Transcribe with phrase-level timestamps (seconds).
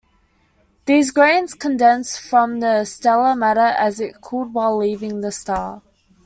[0.87, 5.83] These grains condensed from the stellar matter as it cooled while leaving the star.